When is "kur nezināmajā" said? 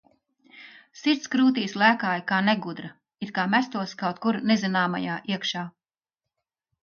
4.23-5.19